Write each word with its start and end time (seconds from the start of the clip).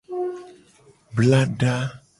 Blada. 1.15 1.73